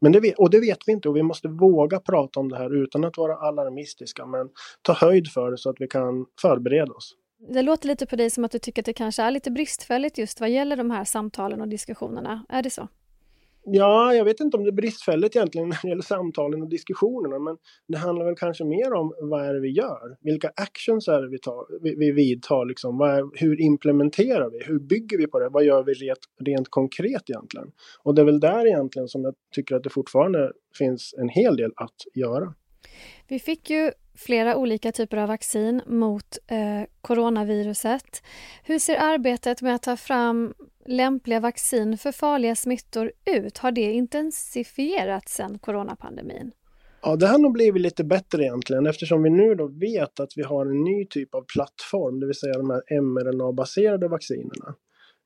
Men 0.00 0.12
det 0.12 0.34
och 0.34 0.50
det 0.50 0.60
vet 0.60 0.78
vi 0.86 0.92
inte 0.92 1.08
och 1.08 1.16
vi 1.16 1.22
måste 1.22 1.48
våga 1.48 2.00
prata 2.00 2.40
om 2.40 2.48
det 2.48 2.56
här 2.56 2.82
utan 2.82 3.04
att 3.04 3.16
vara 3.16 3.36
alarmistiska 3.36 4.26
men 4.26 4.48
ta 4.82 4.92
höjd 4.92 5.28
för 5.28 5.50
det 5.50 5.58
så 5.58 5.70
att 5.70 5.76
vi 5.78 5.88
kan 5.88 6.26
förbereda 6.42 6.92
oss. 6.92 7.14
Det 7.48 7.62
låter 7.62 7.88
lite 7.88 8.06
på 8.06 8.16
dig 8.16 8.30
som 8.30 8.44
att 8.44 8.50
du 8.50 8.58
tycker 8.58 8.82
att 8.82 8.86
det 8.86 8.92
kanske 8.92 9.22
är 9.22 9.30
lite 9.30 9.50
bristfälligt 9.50 10.18
just 10.18 10.40
vad 10.40 10.50
gäller 10.50 10.76
de 10.76 10.90
här 10.90 11.04
samtalen 11.04 11.60
och 11.60 11.68
diskussionerna. 11.68 12.46
Är 12.48 12.62
det 12.62 12.70
så? 12.70 12.88
Ja, 13.64 14.14
jag 14.14 14.24
vet 14.24 14.40
inte 14.40 14.56
om 14.56 14.64
det 14.64 14.70
är 14.70 14.72
bristfälligt 14.72 15.36
egentligen 15.36 15.68
när 15.68 15.78
det 15.82 15.88
gäller 15.88 16.02
samtalen 16.02 16.62
och 16.62 16.68
diskussionerna, 16.68 17.38
men 17.38 17.56
det 17.88 17.98
handlar 17.98 18.26
väl 18.26 18.34
kanske 18.36 18.64
mer 18.64 18.92
om 18.92 19.14
vad 19.20 19.46
är 19.46 19.54
det 19.54 19.60
vi 19.60 19.70
gör? 19.70 20.16
Vilka 20.20 20.48
actions 20.56 21.08
är 21.08 21.22
det 21.22 21.28
vi, 21.28 21.38
tar, 21.38 21.82
vi, 21.82 21.94
vi 21.94 22.10
vidtar? 22.10 22.64
Liksom? 22.64 23.00
Är, 23.00 23.40
hur 23.40 23.60
implementerar 23.60 24.50
vi? 24.50 24.64
Hur 24.64 24.78
bygger 24.78 25.18
vi 25.18 25.26
på 25.26 25.38
det? 25.38 25.48
Vad 25.48 25.64
gör 25.64 25.84
vi 25.84 25.92
rent, 25.92 26.18
rent 26.40 26.68
konkret 26.68 27.30
egentligen? 27.30 27.70
Och 28.02 28.14
det 28.14 28.22
är 28.22 28.26
väl 28.26 28.40
där 28.40 28.66
egentligen 28.66 29.08
som 29.08 29.24
jag 29.24 29.34
tycker 29.54 29.76
att 29.76 29.82
det 29.82 29.90
fortfarande 29.90 30.52
finns 30.78 31.14
en 31.18 31.28
hel 31.28 31.56
del 31.56 31.72
att 31.76 31.96
göra. 32.14 32.54
Vi 33.28 33.38
fick 33.38 33.70
ju 33.70 33.92
flera 34.14 34.56
olika 34.56 34.92
typer 34.92 35.16
av 35.16 35.28
vaccin 35.28 35.82
mot 35.86 36.38
eh, 36.46 36.88
coronaviruset. 37.00 38.22
Hur 38.64 38.78
ser 38.78 38.96
arbetet 38.96 39.62
med 39.62 39.74
att 39.74 39.82
ta 39.82 39.96
fram 39.96 40.54
lämpliga 40.86 41.40
vaccin 41.40 41.98
för 41.98 42.12
farliga 42.12 42.56
smittor 42.56 43.12
ut? 43.24 43.58
Har 43.58 43.72
det 43.72 43.92
intensifierats 43.92 45.34
sedan 45.34 45.58
coronapandemin? 45.58 46.52
Ja, 47.02 47.16
det 47.16 47.26
har 47.26 47.38
nog 47.38 47.52
blivit 47.52 47.82
lite 47.82 48.04
bättre 48.04 48.42
egentligen 48.42 48.86
eftersom 48.86 49.22
vi 49.22 49.30
nu 49.30 49.54
då 49.54 49.66
vet 49.66 50.20
att 50.20 50.32
vi 50.36 50.42
har 50.42 50.66
en 50.66 50.84
ny 50.84 51.06
typ 51.06 51.34
av 51.34 51.44
plattform, 51.54 52.20
det 52.20 52.26
vill 52.26 52.34
säga 52.34 52.58
de 52.58 52.70
här 52.70 53.00
mRNA-baserade 53.00 54.08
vaccinerna 54.08 54.74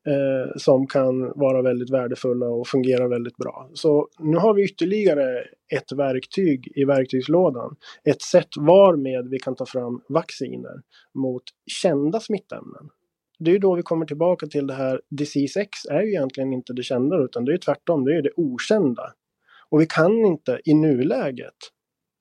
eh, 0.06 0.52
som 0.56 0.86
kan 0.86 1.32
vara 1.34 1.62
väldigt 1.62 1.90
värdefulla 1.90 2.46
och 2.46 2.68
fungera 2.68 3.08
väldigt 3.08 3.36
bra. 3.36 3.70
Så 3.74 4.08
nu 4.18 4.36
har 4.36 4.54
vi 4.54 4.64
ytterligare 4.64 5.44
ett 5.72 5.92
verktyg 5.92 6.72
i 6.74 6.84
verktygslådan. 6.84 7.76
Ett 8.04 8.22
sätt 8.22 8.48
varmed 8.58 9.28
vi 9.30 9.38
kan 9.38 9.54
ta 9.54 9.66
fram 9.66 10.00
vacciner 10.08 10.82
mot 11.14 11.42
kända 11.66 12.20
smittämnen. 12.20 12.88
Det 13.38 13.50
är 13.50 13.58
då 13.58 13.74
vi 13.74 13.82
kommer 13.82 14.06
tillbaka 14.06 14.46
till 14.46 14.66
det 14.66 14.74
här, 14.74 15.00
Disease 15.10 15.60
X 15.60 15.70
är 15.90 16.02
ju 16.02 16.08
egentligen 16.08 16.52
inte 16.52 16.72
det 16.72 16.82
kända 16.82 17.24
utan 17.24 17.44
det 17.44 17.52
är 17.52 17.58
tvärtom, 17.58 18.04
det 18.04 18.16
är 18.16 18.22
det 18.22 18.30
okända. 18.36 19.12
Och 19.70 19.80
vi 19.80 19.86
kan 19.86 20.24
inte 20.24 20.60
i 20.64 20.74
nuläget 20.74 21.54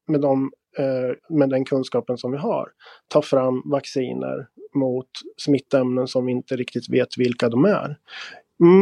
med, 0.07 0.21
de, 0.21 0.51
Eh, 0.77 1.15
med 1.29 1.49
den 1.49 1.65
kunskapen 1.65 2.17
som 2.17 2.31
vi 2.31 2.37
har 2.37 2.69
ta 3.07 3.21
fram 3.21 3.61
vacciner 3.65 4.47
mot 4.75 5.09
smittämnen 5.37 6.07
som 6.07 6.25
vi 6.25 6.31
inte 6.31 6.55
riktigt 6.55 6.89
vet 6.89 7.17
vilka 7.17 7.49
de 7.49 7.65
är. 7.65 7.97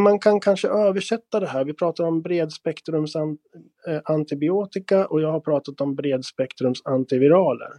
Man 0.03 0.19
kan 0.19 0.39
kanske 0.39 0.67
översätta 0.67 1.39
det 1.39 1.47
här. 1.47 1.65
Vi 1.65 1.73
pratar 1.73 2.03
om 2.03 2.21
bredspektrums 2.21 3.15
eh, 3.15 4.01
antibiotika 4.03 5.05
och 5.05 5.21
jag 5.21 5.31
har 5.31 5.39
pratat 5.39 5.81
om 5.81 5.95
bredspektrums 5.95 6.81
antiviraler. 6.85 7.71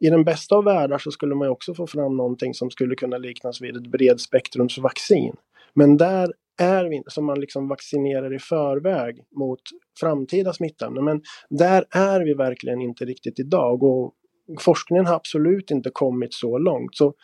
I 0.00 0.10
den 0.10 0.24
bästa 0.24 0.56
av 0.56 0.64
världar 0.64 0.98
så 0.98 1.10
skulle 1.10 1.34
man 1.34 1.48
också 1.48 1.74
få 1.74 1.86
fram 1.86 2.16
någonting 2.16 2.54
som 2.54 2.70
skulle 2.70 2.94
kunna 2.94 3.18
liknas 3.18 3.60
vid 3.60 3.76
ett 3.76 3.86
bredspektrumsvaccin. 3.86 5.36
Men 5.74 5.96
där 5.96 6.32
är 6.58 6.84
vi 6.84 7.02
som 7.06 7.24
man 7.24 7.40
liksom 7.40 7.68
vaccinerar 7.68 8.34
i 8.34 8.38
förväg 8.38 9.24
mot 9.36 9.60
framtida 10.00 10.52
smittämnen. 10.52 11.04
Men 11.04 11.22
där 11.50 11.84
är 11.90 12.24
vi 12.24 12.34
verkligen 12.34 12.80
inte 12.80 13.04
riktigt 13.04 13.38
idag 13.38 13.82
och 13.82 14.14
forskningen 14.60 15.06
har 15.06 15.14
absolut 15.14 15.70
inte 15.70 15.90
kommit 15.92 16.34
så 16.34 16.58
långt. 16.58 16.96
Så 16.96 17.14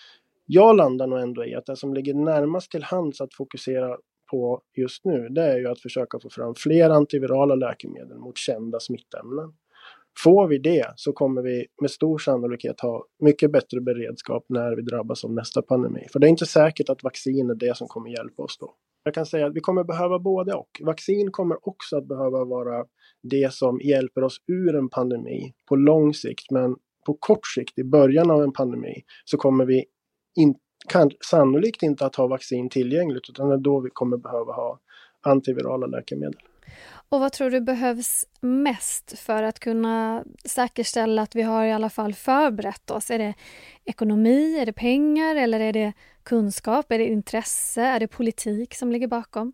jag 0.46 0.76
landar 0.76 1.06
nog 1.06 1.20
ändå 1.20 1.44
i 1.44 1.54
att 1.54 1.66
det 1.66 1.76
som 1.76 1.94
ligger 1.94 2.14
närmast 2.14 2.70
till 2.70 2.82
hands 2.82 3.20
att 3.20 3.34
fokusera 3.34 3.96
på 4.30 4.62
just 4.76 5.04
nu, 5.04 5.28
det 5.28 5.42
är 5.42 5.58
ju 5.58 5.68
att 5.68 5.80
försöka 5.80 6.20
få 6.20 6.30
fram 6.30 6.54
fler 6.54 6.90
antivirala 6.90 7.54
läkemedel 7.54 8.18
mot 8.18 8.38
kända 8.38 8.80
smittämnen. 8.80 9.52
Får 10.18 10.48
vi 10.48 10.58
det 10.58 10.92
så 10.96 11.12
kommer 11.12 11.42
vi 11.42 11.66
med 11.80 11.90
stor 11.90 12.18
sannolikhet 12.18 12.80
ha 12.80 13.04
mycket 13.18 13.52
bättre 13.52 13.80
beredskap 13.80 14.44
när 14.48 14.76
vi 14.76 14.82
drabbas 14.82 15.24
av 15.24 15.32
nästa 15.32 15.62
pandemi. 15.62 16.06
För 16.12 16.18
det 16.18 16.26
är 16.26 16.28
inte 16.28 16.46
säkert 16.46 16.88
att 16.88 17.04
vaccin 17.04 17.50
är 17.50 17.54
det 17.54 17.76
som 17.76 17.88
kommer 17.88 18.10
hjälpa 18.10 18.42
oss 18.42 18.58
då. 18.58 18.74
Jag 19.04 19.14
kan 19.14 19.26
säga 19.26 19.46
att 19.46 19.54
vi 19.54 19.60
kommer 19.60 19.84
behöva 19.84 20.18
både 20.18 20.54
och. 20.54 20.80
Vaccin 20.80 21.30
kommer 21.30 21.68
också 21.68 21.96
att 21.96 22.08
behöva 22.08 22.44
vara 22.44 22.84
det 23.22 23.52
som 23.52 23.80
hjälper 23.80 24.24
oss 24.24 24.36
ur 24.46 24.76
en 24.76 24.88
pandemi 24.88 25.54
på 25.68 25.76
lång 25.76 26.14
sikt. 26.14 26.50
Men 26.50 26.76
på 27.06 27.16
kort 27.20 27.46
sikt, 27.46 27.78
i 27.78 27.84
början 27.84 28.30
av 28.30 28.42
en 28.42 28.52
pandemi, 28.52 29.02
så 29.24 29.36
kommer 29.36 29.64
vi 29.64 29.84
in, 30.40 30.54
kan, 30.88 31.10
sannolikt 31.30 31.82
inte 31.82 32.06
att 32.06 32.16
ha 32.16 32.26
vaccin 32.26 32.68
tillgängligt 32.68 33.30
utan 33.30 33.48
det 33.48 33.54
är 33.54 33.58
då 33.58 33.80
vi 33.80 33.90
kommer 33.90 34.16
behöva 34.16 34.52
ha 34.52 34.80
antivirala 35.20 35.86
läkemedel. 35.86 36.40
Och 37.12 37.20
vad 37.20 37.32
tror 37.32 37.50
du 37.50 37.60
behövs 37.60 38.26
mest 38.40 39.18
för 39.18 39.42
att 39.42 39.60
kunna 39.60 40.24
säkerställa 40.44 41.22
att 41.22 41.34
vi 41.34 41.42
har 41.42 41.64
i 41.64 41.72
alla 41.72 41.90
fall 41.90 42.14
förberett 42.14 42.90
oss? 42.90 43.10
Är 43.10 43.18
det 43.18 43.34
ekonomi, 43.84 44.58
är 44.58 44.66
det 44.66 44.72
pengar 44.72 45.36
eller 45.36 45.60
är 45.60 45.72
det 45.72 45.92
kunskap, 46.22 46.92
är 46.92 46.98
det 46.98 47.06
intresse, 47.06 47.82
är 47.82 48.00
det 48.00 48.08
politik 48.08 48.74
som 48.74 48.92
ligger 48.92 49.08
bakom? 49.08 49.52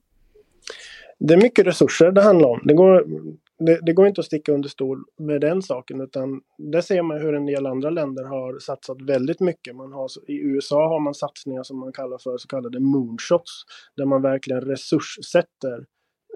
Det 1.19 1.35
är 1.35 1.43
mycket 1.43 1.67
resurser 1.67 2.13
det 2.13 2.23
handlar 2.23 2.49
om. 2.49 2.61
Det 2.65 2.75
går, 2.75 3.07
det, 3.59 3.81
det, 3.83 3.93
går 3.93 4.07
inte 4.07 4.21
att 4.21 4.27
sticka 4.27 4.53
under 4.53 4.69
stol 4.69 5.05
med 5.19 5.41
den 5.41 5.63
saken 5.63 6.01
utan 6.01 6.41
där 6.59 6.81
ser 6.81 7.03
man 7.03 7.21
hur 7.21 7.35
en 7.35 7.47
del 7.47 7.67
andra 7.67 7.91
länder 7.91 8.25
har 8.25 8.59
satsat 8.59 9.03
väldigt 9.03 9.41
mycket. 9.41 9.77
Man 9.77 9.93
har, 9.93 10.09
I 10.27 10.35
USA 10.35 10.89
har 10.89 11.01
man 11.01 11.15
satsningar 11.15 11.63
som 11.63 11.79
man 11.79 11.93
kallar 11.93 12.19
för 12.19 12.39
så 12.39 12.49
kallade 12.49 12.81
moonshots 12.81 13.53
där 13.97 14.05
man 14.05 14.23
verkligen 14.23 14.61
resurssätter 14.61 15.79
eh, 15.79 15.85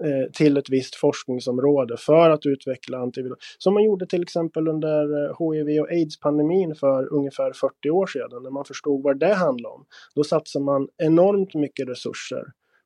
Eh, 0.03 0.31
till 0.33 0.57
ett 0.57 0.69
visst 0.69 0.95
forskningsområde 0.95 1.97
för 1.97 2.29
att 2.29 2.45
utveckla 2.45 2.97
antivirala. 2.97 3.35
Som 3.57 3.73
man 3.73 3.83
gjorde 3.83 4.05
till 4.05 4.21
exempel 4.21 4.67
under 4.67 5.01
eh, 5.01 5.35
HIV 5.39 5.81
och 5.81 5.89
aids-pandemin 5.91 6.75
för 6.75 7.13
ungefär 7.13 7.53
40 7.53 7.89
år 7.89 8.05
sedan 8.05 8.43
när 8.43 8.49
man 8.49 8.65
förstod 8.65 9.03
vad 9.03 9.19
det 9.19 9.33
handlade 9.33 9.75
om. 9.75 9.85
Då 10.15 10.23
satsade 10.23 10.65
man 10.65 10.87
enormt 10.97 11.53
mycket 11.53 11.89
resurser 11.89 12.43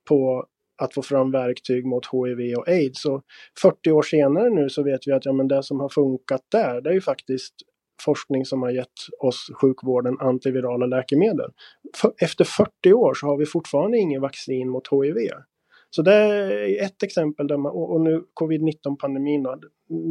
på 0.09 0.45
att 0.81 0.93
få 0.93 1.01
fram 1.01 1.31
verktyg 1.31 1.85
mot 1.85 2.05
HIV 2.11 2.57
och 2.57 2.67
aids. 2.67 3.05
Och 3.05 3.23
40 3.61 3.91
år 3.91 4.01
senare 4.01 4.49
nu 4.49 4.69
så 4.69 4.83
vet 4.83 4.99
vi 5.07 5.11
att 5.11 5.25
ja, 5.25 5.33
men 5.33 5.47
det 5.47 5.63
som 5.63 5.79
har 5.79 5.89
funkat 5.89 6.41
där, 6.51 6.81
det 6.81 6.89
är 6.89 6.93
ju 6.93 7.01
faktiskt 7.01 7.55
forskning 8.05 8.45
som 8.45 8.61
har 8.61 8.71
gett 8.71 8.99
oss 9.19 9.51
sjukvården 9.61 10.19
antivirala 10.19 10.85
läkemedel. 10.85 11.51
Efter 12.21 12.43
40 12.43 12.93
år 12.93 13.13
så 13.13 13.27
har 13.27 13.37
vi 13.37 13.45
fortfarande 13.45 13.97
ingen 13.97 14.21
vaccin 14.21 14.69
mot 14.69 14.87
HIV. 14.91 15.29
Så 15.95 16.01
det 16.01 16.13
är 16.13 16.83
ett 16.85 17.03
exempel 17.03 17.47
där 17.47 17.57
man, 17.57 17.71
och 17.71 18.01
nu 18.01 18.23
covid-19 18.41 18.95
pandemin 18.99 19.43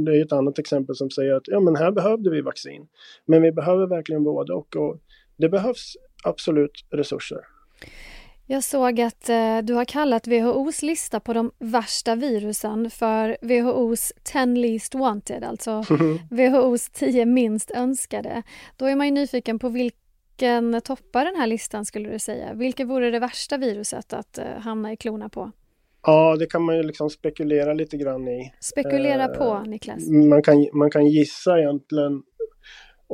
det 0.05 0.17
är 0.17 0.25
ett 0.25 0.33
annat 0.33 0.59
exempel 0.59 0.97
som 0.97 1.11
säger 1.11 1.35
att 1.35 1.43
ja 1.47 1.61
men 1.61 1.77
här 1.77 1.91
behövde 1.91 2.31
vi 2.31 2.41
vaccin. 2.41 2.87
Men 3.27 3.43
vi 3.43 3.53
behöver 3.53 3.87
verkligen 3.87 4.25
både 4.25 4.53
och, 4.53 4.77
och 4.77 5.01
det 5.37 5.49
behövs 5.49 5.97
absolut 6.25 6.85
resurser. 6.91 7.39
Jag 8.47 8.65
såg 8.65 9.01
att 9.01 9.29
eh, 9.29 9.59
du 9.59 9.75
har 9.75 9.85
kallat 9.85 10.27
WHOs 10.27 10.83
lista 10.83 11.21
på 11.21 11.33
de 11.33 11.51
värsta 11.59 12.15
virusen 12.15 12.91
för 12.91 13.37
WHOs 13.41 14.13
10 14.23 14.47
least 14.47 14.95
wanted, 14.95 15.45
alltså 15.45 15.83
WHOs 16.31 16.91
10 16.91 17.27
minst 17.27 17.71
önskade. 17.71 18.43
Då 18.77 18.87
är 18.87 18.97
man 18.97 19.07
ju 19.07 19.13
nyfiken 19.13 19.59
på 19.59 19.69
vilken 19.69 20.81
toppar 20.81 21.25
den 21.25 21.37
här 21.37 21.47
listan 21.47 21.85
skulle 21.85 22.11
du 22.11 22.19
säga? 22.19 22.55
Vilket 22.55 22.87
vore 22.87 23.11
det 23.11 23.19
värsta 23.19 23.57
viruset 23.57 24.13
att 24.13 24.39
eh, 24.39 24.59
hamna 24.59 24.93
i 24.93 24.97
klorna 24.97 25.29
på? 25.29 25.53
Ja, 26.07 26.37
det 26.37 26.47
kan 26.47 26.63
man 26.63 26.77
ju 26.77 26.83
liksom 26.83 27.11
spekulera 27.11 27.75
lite 27.75 27.97
grann 27.97 28.29
i. 28.29 28.53
Spekulera 28.61 29.25
eh, 29.25 29.39
på, 29.39 29.63
Niklas. 29.67 30.09
Man 30.09 30.43
kan, 30.43 30.69
man 30.73 30.91
kan 30.91 31.07
gissa 31.07 31.59
egentligen 31.59 32.23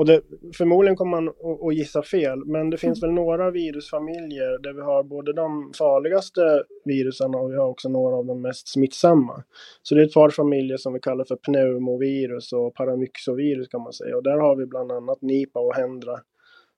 och 0.01 0.07
det, 0.07 0.21
förmodligen 0.57 0.97
kommer 0.97 1.21
man 1.21 1.35
att 1.69 1.75
gissa 1.75 2.03
fel, 2.03 2.45
men 2.47 2.71
det 2.71 2.77
finns 2.77 3.03
mm. 3.03 3.15
väl 3.15 3.25
några 3.25 3.51
virusfamiljer 3.51 4.59
där 4.59 4.73
vi 4.73 4.81
har 4.81 5.03
både 5.03 5.33
de 5.33 5.73
farligaste 5.79 6.63
virusen 6.85 7.35
och 7.35 7.53
vi 7.53 7.57
har 7.57 7.69
också 7.69 7.89
några 7.89 8.17
av 8.17 8.27
de 8.27 8.43
mest 8.43 8.69
smittsamma. 8.69 9.43
Så 9.83 9.95
det 9.95 10.01
är 10.01 10.07
ett 10.07 10.15
par 10.15 10.31
familjer 10.31 10.77
som 10.77 10.93
vi 10.93 11.01
kallar 11.01 11.25
för 11.25 11.37
pneumovirus 11.37 12.53
och 12.53 12.75
paramyxovirus 12.75 13.69
kan 13.69 13.83
man 13.83 13.93
säga. 13.93 14.17
Och 14.17 14.23
där 14.23 14.39
har 14.39 14.57
vi 14.57 14.67
bland 14.67 14.93
annat 14.93 15.23
Nipa 15.23 15.61
och 15.61 15.75
Hendra 15.75 16.19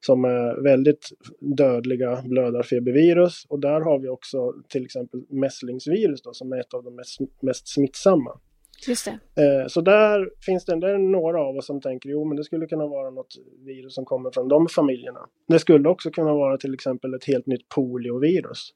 som 0.07 0.25
är 0.25 0.63
väldigt 0.63 1.09
dödliga 1.41 2.23
blödarfebervirus. 2.25 3.47
Och 3.49 3.61
där 3.61 3.81
har 3.81 3.99
vi 3.99 4.09
också 4.09 4.53
till 4.69 4.85
exempel 4.85 5.21
mässlingsvirus 5.29 6.23
då, 6.23 6.33
som 6.33 6.53
är 6.53 6.61
ett 6.61 6.75
av 6.75 6.85
de 6.85 6.97
mest, 6.97 7.21
mest 7.43 7.69
smittsamma. 7.69 8.41
Just 8.89 9.05
det. 9.05 9.43
Eh, 9.43 9.67
så 9.67 9.81
där 9.81 10.31
finns 10.47 10.65
det, 10.65 10.81
det 10.81 10.91
är 10.91 10.99
några 10.99 11.41
av 11.41 11.57
oss 11.57 11.67
som 11.67 11.81
tänker 11.81 12.09
jo 12.09 12.25
men 12.25 12.37
det 12.37 12.45
skulle 12.45 12.67
kunna 12.67 12.87
vara 12.87 13.11
något 13.11 13.35
virus 13.67 13.95
som 13.95 14.05
kommer 14.05 14.31
från 14.31 14.49
de 14.49 14.67
familjerna. 14.69 15.21
Det 15.49 15.59
skulle 15.59 15.89
också 15.89 16.11
kunna 16.11 16.35
vara 16.35 16.57
till 16.57 16.75
exempel 16.75 17.15
ett 17.15 17.25
helt 17.25 17.47
nytt 17.47 17.69
poliovirus. 17.69 18.71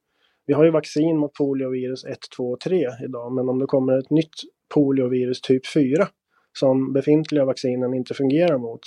Vi 0.47 0.54
har 0.54 0.64
ju 0.64 0.71
vaccin 0.71 1.18
mot 1.18 1.33
poliovirus 1.35 2.04
1, 2.04 2.18
2 2.37 2.50
och 2.50 2.61
3 2.61 2.87
idag 3.04 3.33
men 3.33 3.49
om 3.49 3.59
det 3.59 3.66
kommer 3.66 3.99
ett 3.99 4.11
nytt 4.11 4.35
poliovirus 4.75 5.40
typ 5.40 5.66
4 5.66 6.09
som 6.52 6.92
befintliga 6.92 7.45
vaccinen 7.45 7.95
inte 7.95 8.14
fungerar 8.14 8.59
mot 8.59 8.80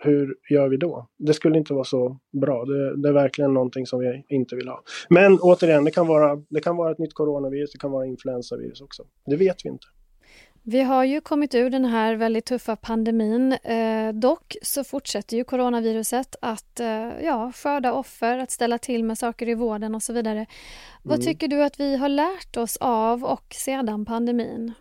hur 0.00 0.36
gör 0.50 0.68
vi 0.68 0.76
då? 0.76 1.08
Det 1.18 1.34
skulle 1.34 1.58
inte 1.58 1.72
vara 1.72 1.84
så 1.84 2.18
bra. 2.40 2.64
Det, 2.64 3.02
det, 3.02 3.08
är 3.08 3.12
verkligen 3.12 3.54
någonting 3.54 3.86
som 3.86 4.00
vi 4.00 4.24
inte 4.28 4.56
vill 4.56 4.68
ha. 4.68 4.82
Men 5.08 5.38
återigen, 5.40 5.84
det 5.84 5.90
kan, 5.90 6.06
vara, 6.06 6.36
det 6.48 6.60
kan 6.60 6.76
vara 6.76 6.92
ett 6.92 6.98
nytt 6.98 7.14
coronavirus, 7.14 7.72
det 7.72 7.78
kan 7.78 7.90
vara 7.90 8.06
influensavirus 8.06 8.80
också. 8.80 9.02
Det 9.26 9.36
vet 9.36 9.64
vi 9.64 9.68
inte. 9.68 9.86
Vi 10.62 10.82
har 10.82 11.04
ju 11.04 11.20
kommit 11.20 11.54
ur 11.54 11.70
den 11.70 11.84
här 11.84 12.14
väldigt 12.14 12.44
tuffa 12.46 12.76
pandemin. 12.76 13.52
Eh, 13.52 14.12
dock 14.12 14.56
så 14.62 14.84
fortsätter 14.84 15.36
ju 15.36 15.44
coronaviruset 15.44 16.36
att 16.42 16.80
eh, 16.80 17.24
ja, 17.24 17.52
skörda 17.54 17.92
offer, 17.92 18.38
att 18.38 18.50
ställa 18.50 18.78
till 18.78 19.04
med 19.04 19.18
saker 19.18 19.48
i 19.48 19.54
vården 19.54 19.94
och 19.94 20.02
så 20.02 20.12
vidare. 20.12 20.38
Mm. 20.38 20.48
Vad 21.02 21.22
tycker 21.22 21.48
du 21.48 21.62
att 21.62 21.80
vi 21.80 21.96
har 21.96 22.08
lärt 22.08 22.56
oss 22.56 22.76
av 22.76 23.24
och 23.24 23.54
sedan 23.54 24.04
pandemin? 24.04 24.72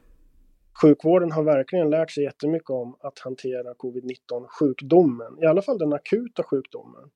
Sjukvården 0.81 1.31
har 1.31 1.43
verkligen 1.43 1.89
lärt 1.89 2.12
sig 2.12 2.24
jättemycket 2.24 2.69
om 2.69 2.98
att 3.00 3.19
hantera 3.19 3.74
covid-19 3.74 4.48
sjukdomen, 4.60 5.43
i 5.43 5.46
alla 5.46 5.62
fall 5.62 5.77
den 5.77 5.93
akuta 5.93 6.43
sjukdomen 6.43 7.10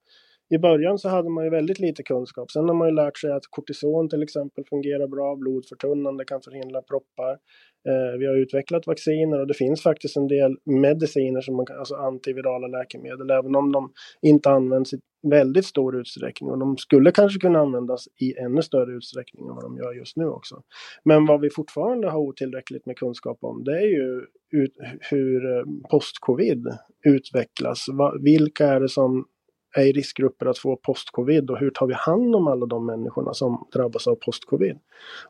i 0.56 0.58
början 0.58 0.98
så 0.98 1.10
hade 1.10 1.30
man 1.30 1.44
ju 1.44 1.50
väldigt 1.50 1.80
lite 1.80 2.04
kunskap. 2.04 2.52
Sen 2.52 2.68
har 2.68 2.76
man 2.76 2.88
ju 2.88 2.96
lärt 2.96 3.18
sig 3.18 3.32
att 3.32 3.44
kortison 3.50 4.10
till 4.10 4.24
exempel 4.24 4.64
fungerar 4.70 5.08
bra, 5.08 5.36
blodförtunnande, 5.36 6.26
kan 6.26 6.42
förhindra 6.42 6.82
proppar. 6.82 7.32
Eh, 7.88 8.20
vi 8.20 8.26
har 8.26 8.36
utvecklat 8.36 8.88
vacciner 8.88 9.40
och 9.40 9.48
det 9.48 9.54
finns 9.54 9.84
faktiskt 9.84 10.18
en 10.18 10.28
del 10.28 10.58
mediciner, 10.66 11.42
som 11.42 11.56
man 11.56 11.66
kan, 11.66 11.80
alltså 11.80 11.96
antivirala 11.96 12.68
läkemedel, 12.68 13.30
även 13.30 13.56
om 13.56 13.72
de 13.72 13.92
inte 14.22 14.50
används 14.50 14.94
i 14.94 15.00
väldigt 15.30 15.66
stor 15.66 16.00
utsträckning. 16.00 16.50
Och 16.50 16.60
de 16.60 16.78
skulle 16.78 17.12
kanske 17.12 17.40
kunna 17.40 17.60
användas 17.60 18.08
i 18.22 18.34
ännu 18.38 18.62
större 18.62 18.92
utsträckning 18.92 19.48
än 19.48 19.56
vad 19.56 19.64
de 19.64 19.78
gör 19.78 19.94
just 19.94 20.18
nu 20.18 20.28
också. 20.28 20.62
Men 21.04 21.26
vad 21.26 21.42
vi 21.42 21.50
fortfarande 21.50 22.10
har 22.10 22.20
otillräckligt 22.20 22.86
med 22.86 22.98
kunskap 22.98 23.38
om, 23.42 23.64
det 23.64 23.78
är 23.78 23.88
ju 23.88 24.22
ut, 24.52 24.74
hur 25.12 25.58
eh, 25.58 25.64
post-covid 25.92 26.68
utvecklas. 27.06 27.86
Va, 27.92 28.14
vilka 28.20 28.68
är 28.68 28.80
det 28.80 28.90
som 28.90 29.26
är 29.78 29.84
i 29.84 29.92
riskgrupper 29.92 30.46
att 30.46 30.58
få 30.58 30.76
postcovid 30.76 31.50
och 31.50 31.58
hur 31.58 31.70
tar 31.70 31.88
vi 31.88 31.94
hand 31.94 32.36
om 32.36 32.48
alla 32.48 32.66
de 32.66 32.86
människorna 32.86 33.34
som 33.34 33.68
drabbas 33.74 34.08
av 34.08 34.16
postcovid? 34.16 34.78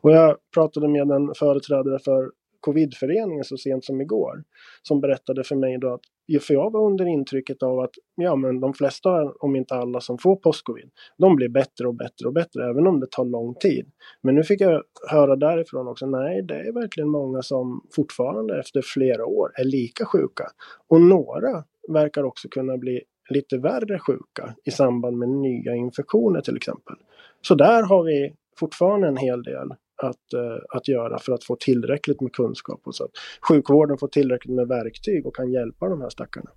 Och 0.01 0.11
jag 0.11 0.37
pratade 0.53 0.87
med 0.87 1.11
en 1.11 1.33
företrädare 1.35 1.99
för 1.99 2.31
Covidföreningen 2.61 3.43
så 3.43 3.57
sent 3.57 3.85
som 3.85 4.01
igår. 4.01 4.43
Som 4.81 5.01
berättade 5.01 5.43
för 5.43 5.55
mig 5.55 5.77
då 5.77 5.93
att, 5.93 6.01
för 6.43 6.53
jag 6.53 6.71
var 6.71 6.85
under 6.85 7.05
intrycket 7.05 7.63
av 7.63 7.79
att 7.79 7.91
ja 8.15 8.35
men 8.35 8.59
de 8.59 8.73
flesta, 8.73 9.31
om 9.39 9.55
inte 9.55 9.75
alla 9.75 10.01
som 10.01 10.17
får 10.17 10.35
postcovid, 10.35 10.89
de 11.17 11.35
blir 11.35 11.49
bättre 11.49 11.87
och 11.87 11.95
bättre 11.95 12.27
och 12.27 12.33
bättre 12.33 12.69
även 12.69 12.87
om 12.87 12.99
det 12.99 13.11
tar 13.11 13.25
lång 13.25 13.55
tid. 13.55 13.85
Men 14.21 14.35
nu 14.35 14.43
fick 14.43 14.61
jag 14.61 14.83
höra 15.09 15.35
därifrån 15.35 15.87
också, 15.87 16.05
nej 16.05 16.43
det 16.43 16.59
är 16.59 16.73
verkligen 16.73 17.09
många 17.09 17.41
som 17.41 17.87
fortfarande 17.95 18.59
efter 18.59 18.81
flera 18.81 19.25
år 19.25 19.51
är 19.55 19.63
lika 19.63 20.05
sjuka. 20.05 20.43
Och 20.87 21.01
några 21.01 21.63
verkar 21.87 22.23
också 22.23 22.47
kunna 22.49 22.77
bli 22.77 23.01
lite 23.31 23.57
värre 23.57 23.99
sjuka 23.99 24.55
i 24.63 24.71
samband 24.71 25.17
med 25.17 25.29
nya 25.29 25.75
infektioner 25.75 26.41
till 26.41 26.55
exempel. 26.55 26.95
Så 27.41 27.55
där 27.55 27.83
har 27.83 28.03
vi 28.03 28.33
fortfarande 28.59 29.07
en 29.07 29.17
hel 29.17 29.43
del 29.43 29.71
att, 30.03 30.33
eh, 30.33 30.77
att 30.77 30.87
göra 30.87 31.19
för 31.19 31.33
att 31.33 31.43
få 31.43 31.55
tillräckligt 31.55 32.21
med 32.21 32.33
kunskap 32.33 32.81
och 32.83 32.95
så 32.95 33.03
att 33.03 33.11
sjukvården 33.49 33.97
får 33.97 34.07
tillräckligt 34.07 34.55
med 34.55 34.67
verktyg 34.67 35.25
och 35.25 35.35
kan 35.35 35.51
hjälpa 35.51 35.89
de 35.89 36.01
här 36.01 36.09
stackarna. 36.09 36.49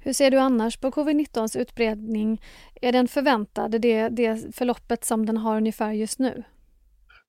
Hur 0.00 0.12
ser 0.12 0.30
du 0.30 0.38
annars 0.38 0.76
på 0.76 0.90
covid-19s 0.90 1.58
utbredning? 1.58 2.42
Är 2.80 2.92
den 2.92 3.08
förväntad, 3.08 3.80
det, 3.80 4.08
det 4.08 4.56
förloppet 4.56 5.04
som 5.04 5.26
den 5.26 5.36
har 5.36 5.56
ungefär 5.56 5.92
just 5.92 6.18
nu? 6.18 6.42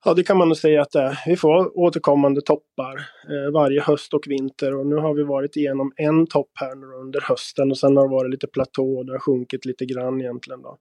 Ja, 0.06 0.14
det 0.14 0.24
kan 0.24 0.38
man 0.38 0.48
nog 0.48 0.58
säga 0.58 0.82
att 0.82 0.92
det 0.92 1.02
är. 1.02 1.20
Vi 1.26 1.36
får 1.36 1.80
återkommande 1.80 2.42
toppar 2.42 2.96
eh, 3.30 3.52
varje 3.54 3.82
höst 3.82 4.14
och 4.14 4.24
vinter 4.28 4.76
och 4.76 4.88
nu 4.88 4.96
har 4.96 5.14
vi 5.14 5.24
varit 5.24 5.56
igenom 5.56 5.92
en 5.96 6.28
topp 6.28 6.52
här 6.54 7.00
under 7.02 7.22
hösten 7.22 7.72
och 7.72 7.78
sen 7.78 7.98
har 7.98 8.04
det 8.04 8.12
varit 8.12 8.32
lite 8.32 8.48
platå 8.48 8.98
och 8.98 9.06
det 9.06 9.12
har 9.12 9.20
sjunkit 9.20 9.66
lite 9.66 9.86
grann 9.86 10.22
egentligen. 10.22 10.62
Då. 10.62 10.78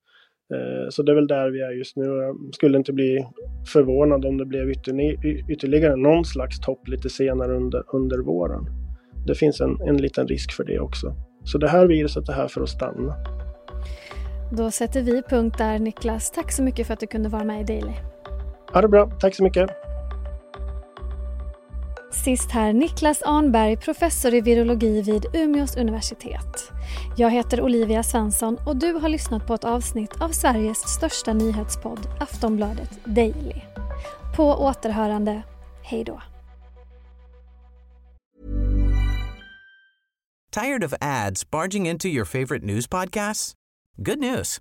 Eh, 0.54 0.88
så 0.90 1.02
det 1.02 1.12
är 1.12 1.14
väl 1.14 1.26
där 1.26 1.50
vi 1.50 1.60
är 1.60 1.70
just 1.70 1.96
nu. 1.96 2.04
Jag 2.04 2.54
skulle 2.54 2.78
inte 2.78 2.92
bli 2.92 3.26
förvånad 3.72 4.24
om 4.24 4.38
det 4.38 4.46
blev 4.46 4.70
ytterligare 5.50 5.96
någon 5.96 6.24
slags 6.24 6.60
topp 6.60 6.88
lite 6.88 7.08
senare 7.08 7.56
under, 7.56 7.82
under 7.94 8.18
våren. 8.18 8.64
Det 9.26 9.34
finns 9.34 9.60
en, 9.60 9.80
en 9.80 9.96
liten 9.96 10.28
risk 10.28 10.52
för 10.52 10.64
det 10.64 10.80
också. 10.80 11.14
Så 11.44 11.58
det 11.58 11.68
här 11.68 11.86
viruset 11.86 12.28
är 12.28 12.32
här 12.32 12.48
för 12.48 12.60
att 12.60 12.68
stanna. 12.68 13.14
Då 14.56 14.70
sätter 14.70 15.02
vi 15.02 15.22
punkt 15.22 15.58
där 15.58 15.78
Niklas. 15.78 16.30
Tack 16.30 16.52
så 16.52 16.62
mycket 16.62 16.86
för 16.86 16.94
att 16.94 17.00
du 17.00 17.06
kunde 17.06 17.28
vara 17.28 17.44
med 17.44 17.60
i 17.60 17.64
Daily. 17.64 17.94
Ha 18.72 18.80
det 18.80 18.88
bra, 18.88 19.10
tack 19.20 19.34
så 19.34 19.42
mycket. 19.44 19.70
Sist 22.24 22.50
här 22.50 22.72
Niklas 22.72 23.22
Arnberg, 23.22 23.76
professor 23.76 24.34
i 24.34 24.40
virologi 24.40 25.02
vid 25.02 25.26
Umeås 25.34 25.76
universitet. 25.76 26.72
Jag 27.16 27.30
heter 27.30 27.60
Olivia 27.60 28.02
Svensson 28.02 28.58
och 28.66 28.76
du 28.76 28.92
har 28.92 29.08
lyssnat 29.08 29.46
på 29.46 29.54
ett 29.54 29.64
avsnitt 29.64 30.20
av 30.20 30.28
Sveriges 30.28 30.78
största 30.78 31.32
nyhetspodd 31.32 32.08
Aftonbladet 32.20 32.90
Daily. 33.04 33.54
På 34.36 34.44
återhörande, 34.44 35.42
hej 35.82 36.04
då. 36.04 36.22
Tired 40.50 40.84
of 40.84 40.94
ads 41.00 41.50
barging 41.50 41.88
into 41.88 42.08
your 42.08 42.24
favorite 42.24 42.66
news 42.66 42.88
podcasts? 42.88 43.54
Good 43.96 44.18
news. 44.18 44.60